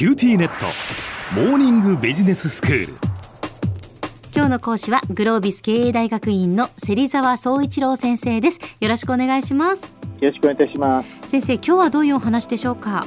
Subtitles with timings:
[0.00, 0.64] QTnet。
[1.34, 2.94] モーニングビジネススクール。
[4.34, 8.60] 今日の講師はグロービス経営大学院の芹沢総一郎先生です。
[8.80, 9.92] よろしくお願いします。
[10.22, 11.28] よろしくお願いいたします。
[11.28, 13.06] 先生今日はどういうお話でしょうか？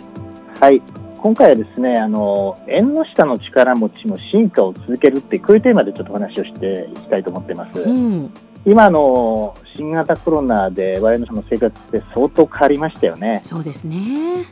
[0.60, 0.84] はい。
[1.18, 8.32] 今回はですねあの縁の下の力持ちの進化を続けるってこういうテーマでちょっとお話をしていきたいと思ってます、うん
[8.66, 13.42] 今の新型コロナで我々の生活って相当変わりましたよね。
[13.44, 14.46] そうですね。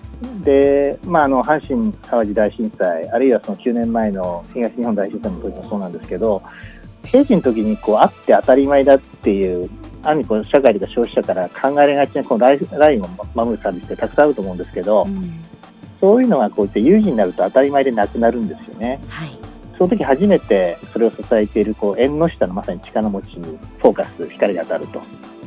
[0.44, 6.42] で、まあ、あの阪神・淡路大震災、あるいはその9年前の東日本大震災の時もそうなんですけど、
[7.06, 9.70] 平時の時にこうあって当たり前だっていう、
[10.04, 15.44] ある意味こう社会とか消費者から考えられがちなこのライラインを守るサービスってたくさんあると思うんですけど、うん、
[16.02, 19.00] そういうのがこうやって有事になると当たり前でなくなるんですよね。
[19.08, 19.41] はい
[19.82, 25.02] その時初めてそれを支えているこう縁の下のまさに力持ちにフォーカス、光が当たると。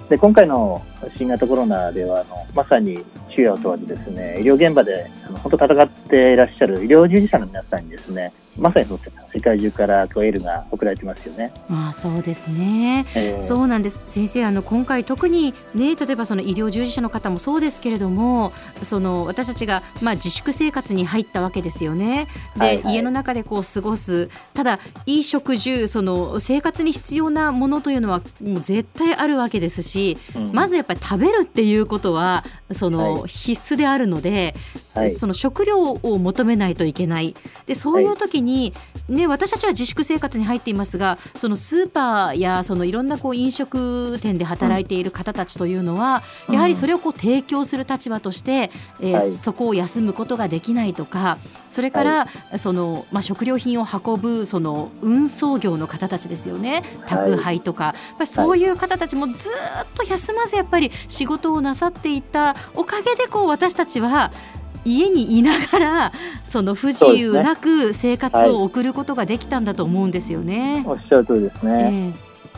[0.09, 0.85] で今回の
[1.17, 9.01] 新型コロナではあのまさに昼夜を問わずですね医療現場であの本当戦っていらっしゃる医療従事者の皆さんにですねまさにそう
[9.33, 11.53] 世界中からこうエールが送られてますよね。
[11.69, 13.05] まあそうですね。
[13.17, 14.01] えー、そうなんです。
[14.07, 22.29] 先生あの今回特にね例えばその医療従事者の方もそうですけれども、その私たちがまあ自粛生活に入ったわけですよね。
[22.57, 24.31] で、はいはい、家の中でこう過ごす。
[24.55, 34.55] ただ衣食住その生活に必要なものというのはもう絶対あるわけですし、うん、まずやっぱり食べるっていうことはその必須であるので、
[34.95, 37.35] はい、その食料を求めないといけない。
[37.67, 38.73] でそういう時に、
[39.09, 48.71] ね、私たちは自粛生活に入っていますがそのスーパーやそのいろんなこう飲食店で働いている方たちというのは、うん、やはりそれをこう提供する立場として、
[49.01, 51.39] えーはい、そこを休むことができないとか
[51.71, 56.83] それから、はい、そのまあ、食料品を運ぶその運送業の方たちですよね。
[57.07, 59.53] 宅配とか、はい、そういう方たちもずっ
[59.95, 64.33] と休まずやっぱり仕事をなさっていたおかげでこう私たちは
[64.85, 66.13] 家にいながら
[66.49, 70.85] その不自由なく生活を送ることができたんだと思うんですよね。
[70.87, 72.13] はい、おっしゃる通りですね、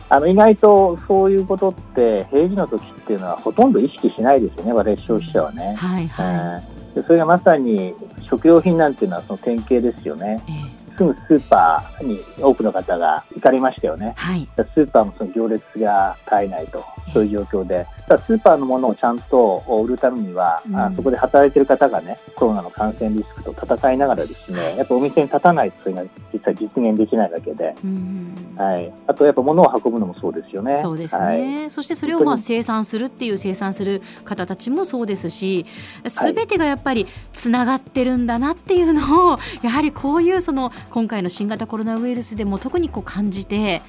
[0.09, 5.75] えー、あの意外とそういうことって平時の時っていうのはほとんど意識しないですよね我々消費者はね。
[5.77, 6.63] はいはい、
[6.95, 7.93] えー、それがまさに
[8.29, 10.43] 食料品なんていうのはその典型ですよね。
[10.47, 14.15] えーすぐスーパーに多くの方が行かれましたよね。
[14.17, 16.83] はい、スーパーもその行列が絶えないと。
[17.13, 26.03] そういう状況で、ただスーパーのものをちゃんと売るためには、うん、あそこで働いている方がね、コロナの感染リスクと戦いながらですね、やっぱお店に立たないとそれが
[26.33, 30.77] 実際実現できないだけで、うん、はい、あとやっぱ物を運ぶのもそうですよね。
[30.77, 31.25] そうですね。
[31.25, 31.35] は
[31.65, 35.65] い、そしてそれをまあ生産するっていう生産する方たちもそうですし、
[36.07, 43.81] すべてがやっぱりつながってるんだなっていうのを、やはりこういうその今回の新型コロナウイルスでも特にこう感じて、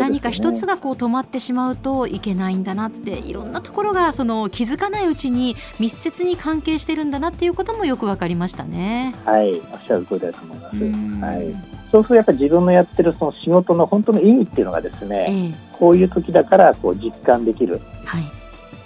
[0.00, 9.14] 何か一つがこう止まってしまうといけないんだなっていろんなところがその気づかないうちに密接に関係してるんだなっていうこともよく分かりましたね。
[9.24, 10.76] はいおっしゃる通りだと思います。
[11.24, 17.80] はいそうするとやっぱり自分のやってるその仕事の本当の意味っていうのがですね、えー、こういう時だからこう実感できる。
[18.04, 18.24] はい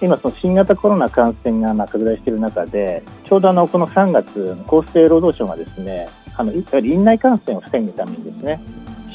[0.01, 8.61] 今、その新型コロナ感染が拡大している中で、ちょうどあのこの3月、厚生労働省がですね、あのいわゆる院内感染を防ぐためにですね、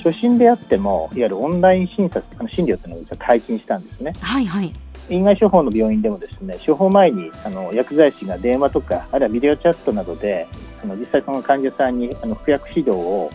[0.03, 4.13] 初診であっても、いわゆるオンライン診察、あの診療というのを解禁したんですね。
[4.19, 4.73] はいはい。
[5.09, 10.47] 院外処方の病院でもですね処方前にあの薬剤師が電話とかあるいはビデオチャットなどで
[10.81, 13.29] あの実際その患者さんにあの服薬指導を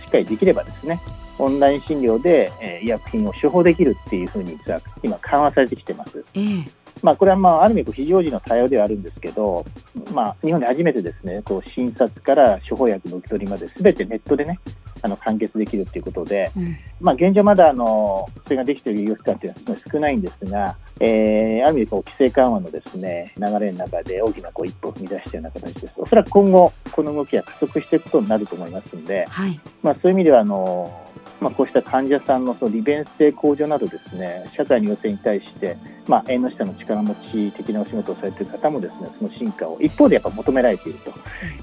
[0.00, 1.00] しっかりできればですね
[1.40, 6.24] オンライン診療で、えー、医薬品を処方できるっていうふうに実は今緩和されてきてます。
[6.34, 6.70] えー
[7.00, 9.64] まあ、これはまあある意味非常時の対応ではあるんですけど、
[10.12, 14.58] まあ、日本で初めてですねこう診察から処方薬の受け取りまで全てネットでね
[15.02, 25.94] あの完結できるということで、うん、まあ、現状まだあのそれができている医療機関というのは少ないんですが、えー、ある意味こう規制緩和のですね流れの中で大きなこう一歩を踏み出したような形です。
[25.96, 31.08] おそらく今後この動きは加速していくことになると思いますので、はい、まあ、そういう意味ではあの
[31.40, 35.76] まあ、こうした患者さんのその利便性向上などですね社会の要請に対して、
[36.06, 40.98] まあ、縁の下の力持ち的なお仕事をされている方もですねその進化を一方でやっぱ求められている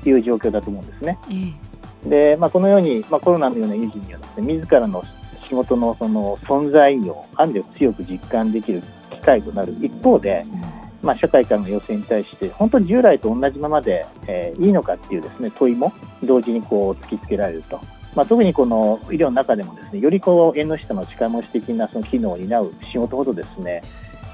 [0.04, 1.18] という状況だと思うんですね。
[2.06, 5.04] でまあ、このように、まあ、コロナのような有事にはですね自らの
[5.48, 8.82] 仕事のその存在意義をある意味強く実感できる
[9.12, 10.46] 機会となる一方で、
[11.02, 15.94] まあ、社会からの要請に対して本当に従来と同じままで、えー、いいのかっていうですね問いも
[16.24, 17.80] 同時にこう突きつけられると。
[18.16, 23.82] まあ、特にこの医療の中でもですねよりこう縁の下の力持ち的なその機能を担う仕事ほどですね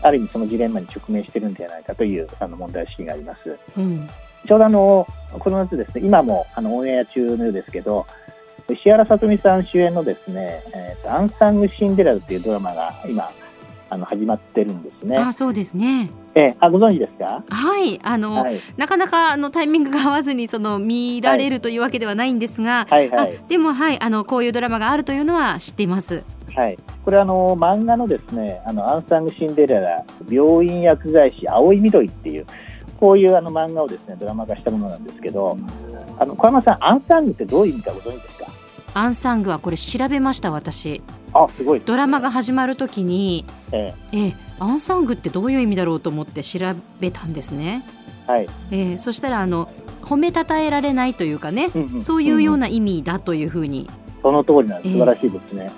[0.04, 3.58] ある意味そのジレンマに直面しているんではないかというあの問題意識があります。
[3.78, 4.08] うん、
[4.48, 5.08] ちょうどあの
[5.40, 8.06] この夏ですね今もあのオンエア中のようですけど
[8.70, 13.30] 石原さとみさん主演のですね、えーと、アンサング・シンデレラというドラマが今
[13.90, 15.18] あの始まってるんですね。
[15.18, 16.10] あそうですね。
[16.34, 17.44] えあご存知ですか？
[17.50, 18.62] はいあの、はい。
[18.78, 23.10] なかなかあのタイミングが合わずにその見られるというわけではないんですが、はい。
[23.10, 23.38] はい。
[23.38, 26.24] あでもはいあのこういうドラマがあるというのは知っています。
[26.56, 32.46] はい、これあの漫画のですねあのアンサング・シンデレラ病院薬剤師青い緑っていう
[33.02, 35.58] こういうあの漫画をですねドラマ化したものなんですけど
[36.20, 38.46] あの小山さんアンサングってどういう意味かご存知ですか？
[38.94, 41.02] アンサングはこれ調べました私。
[41.34, 44.34] あすごいですドラマが始まるときに、ええ。
[44.60, 46.60] アンサングってどういう意味だろうと思って調
[47.00, 47.84] べたんですね。
[48.28, 48.50] えはい。
[48.70, 49.70] えーそしたらあの
[50.04, 53.90] 褒めたたえられないというかね、うんんそういうような、な意味だというふうに。
[54.22, 54.94] その通りなんです。
[54.94, 55.72] 素晴らしいですね、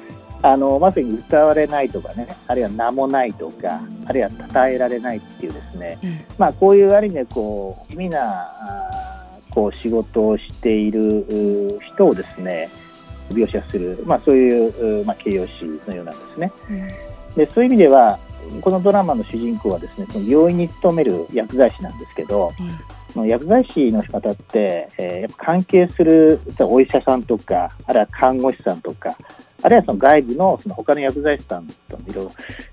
[0.43, 8.51] あのまさに歌われないとかねあるいは名もないとかあるいは称えられないっていうですねえまあこういうある意味でこう地味な
[9.51, 12.69] こう仕事をしているう人をですね
[13.31, 16.51] 描写する、まあ、そういう、うまあ、形容詞のようなんですね。
[17.37, 18.19] でそういう意味では
[18.61, 22.63] このドラマの主人公はですねその病院に勤める薬剤師なんですけどえ
[23.13, 29.15] その薬剤師の方って、えーやっぱ関係するお医者さんとかあるいは看護師さんとか
[29.63, 32.31] あるいはその外部のその他の薬剤師さんといろいろ、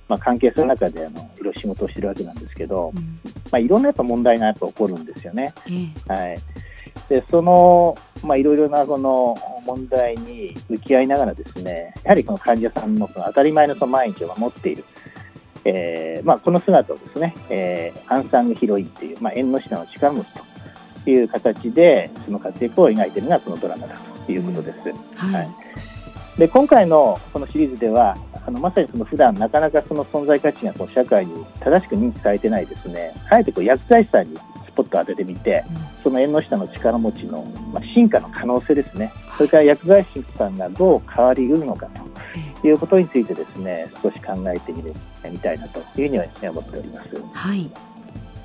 [0.09, 3.21] まあ、関係する中であのいろいろ仕事をしてるわけなんですけど、うん。
[3.51, 5.55] まあ、いろんなやっぱ問題がやっぱ起こるんですよね。
[6.09, 6.39] えはい、
[7.09, 14.85] でその、まあ、いろいろなその問題に向き合いながらですねやはりこの患者さんのその当たり前のその毎日を守っている、
[15.65, 20.31] えーまあ、この姿をですね、えーアンサングヒロインという、まあ、縁の下の力持ち
[21.05, 23.97] という形でその活躍を描いているのがこのドラマだ
[24.27, 24.79] ということです。
[25.15, 25.90] はい、はい
[26.41, 28.17] で今回のこのシリーズでは
[28.47, 35.63] あのまさにその普段なかなかその存在価値がこう社会に正しく認知されてないですねあえてこう薬剤師さんにスポットを当ててみて
[36.03, 37.45] その縁の下の力持ちの、
[37.75, 41.87] まあ、進化の可能性ですねそれから薬剤師さんがどう変わりうるのか
[42.63, 44.95] ということについてですね少し考えてみる
[45.31, 47.23] みたいなというふうには思っております。
[47.35, 47.71] はい。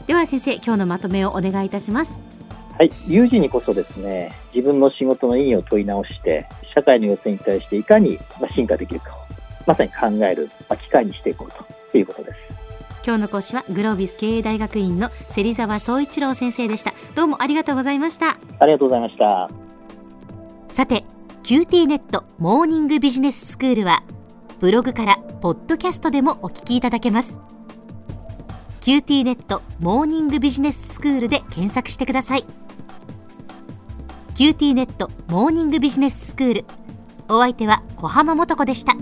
[0.05, 2.34] では先生今日のまとめをお願いいたします。
[2.77, 9.19] はい、有事にこそですね自分の仕事の意義を問い直して社会の要請に対していかにまあ進化できるかを
[9.65, 12.37] まさに考える、まあ、機会にしていこうということです。
[13.05, 16.93] 今日の講師はグロービス経営大学院の芹沢総一郎先生でした。
[17.15, 18.37] どうもありがとうございました。
[18.59, 19.49] ありがとうございました。
[20.69, 21.05] さて
[21.43, 24.03] QT ネットモーニングビジネススクールは
[24.59, 27.39] ブログからポッドキャストでもお聞きいただけます
[28.81, 32.43] QT ネットモーニングビジネススクールで検索してください
[34.35, 36.65] QT ネットモーニングビジネススクール。
[37.29, 38.91] お相手は小浜もとこでした。
[38.91, 38.97] キ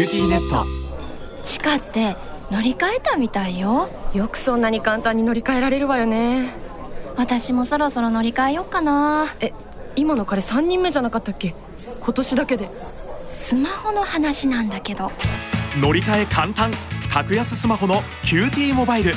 [0.00, 0.66] ューティーネット。
[1.44, 2.16] 地下って
[2.50, 3.88] 乗り換えたみたいよ。
[4.12, 6.50] よくそんなに簡単に乗り換えられるわよね。
[7.14, 9.32] 私もそろそろ乗り換えよっかな。
[9.38, 9.52] え
[9.96, 11.54] 今の彼3人目じゃなかったっけ？
[12.00, 12.70] 今年だけで。
[13.26, 15.10] スマホの話なんだけど。
[15.80, 16.70] 乗り換え簡単。
[17.12, 19.14] 格安スマホの QT モバイル